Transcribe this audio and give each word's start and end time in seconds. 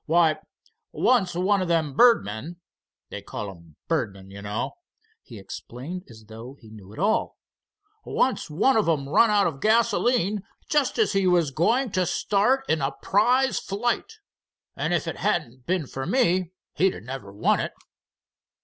"Why, 0.07 0.37
once 0.91 1.35
one 1.35 1.61
of 1.61 1.67
them 1.67 1.93
birdmen—they 1.93 3.21
call 3.21 3.51
'em 3.51 3.75
'birdmen' 3.87 4.31
you 4.31 4.41
know," 4.41 4.71
he 5.21 5.37
explained 5.37 6.07
as 6.09 6.23
though 6.25 6.55
he 6.59 6.71
knew 6.71 6.91
it 6.91 6.97
all, 6.97 7.37
"once 8.03 8.49
one 8.49 8.77
of 8.77 8.89
'em 8.89 9.07
run 9.07 9.29
out 9.29 9.45
of 9.45 9.59
gasoline 9.61 10.41
just 10.67 10.97
as 10.97 11.13
he 11.13 11.27
was 11.27 11.51
goin' 11.51 11.91
to 11.91 12.07
start 12.07 12.67
in 12.67 12.81
a 12.81 12.93
prize 13.03 13.59
flight, 13.59 14.13
and 14.75 14.91
if 14.91 15.07
it 15.07 15.17
hadn't 15.17 15.67
been 15.67 15.85
for 15.85 16.07
me 16.07 16.51
he'd 16.73 16.99
never 17.03 17.31
won 17.31 17.59
it." 17.59 17.73